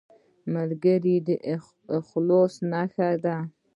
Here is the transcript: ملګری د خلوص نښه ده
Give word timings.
ملګری 0.53 1.15
د 1.27 1.29
خلوص 2.07 2.53
نښه 2.71 3.09
ده 3.23 3.37